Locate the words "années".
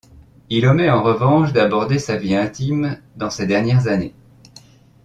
3.87-4.15